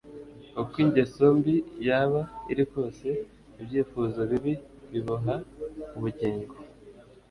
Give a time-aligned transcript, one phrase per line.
[0.61, 1.55] Uko ingeso mbi
[1.87, 3.07] yaba iri kose,
[3.61, 4.53] ibyifuzo bibi
[4.91, 5.35] biboha
[5.97, 6.53] ubugingo